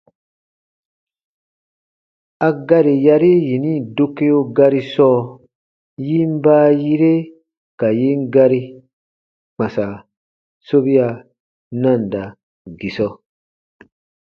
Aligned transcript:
A 2.47 2.49
gari 2.67 2.95
yari 3.07 3.31
yini 3.47 3.73
dokeo 3.95 4.39
gari 4.57 4.81
sɔɔ, 4.93 5.19
yin 6.07 6.31
baayire 6.43 7.13
ka 7.79 7.87
yin 7.99 8.19
gari: 8.33 8.61
kpãsa- 9.55 10.03
sobia- 10.67 11.21
nanda-gisɔ. 11.81 13.07